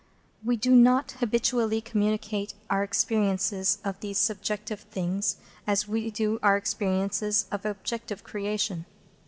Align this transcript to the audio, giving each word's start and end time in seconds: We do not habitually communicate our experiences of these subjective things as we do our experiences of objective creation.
We 0.43 0.57
do 0.57 0.71
not 0.71 1.11
habitually 1.19 1.79
communicate 1.79 2.55
our 2.71 2.81
experiences 2.83 3.77
of 3.83 3.99
these 3.99 4.17
subjective 4.17 4.79
things 4.79 5.37
as 5.67 5.87
we 5.87 6.09
do 6.09 6.39
our 6.41 6.57
experiences 6.57 7.45
of 7.51 7.67
objective 7.67 8.23
creation. 8.23 8.87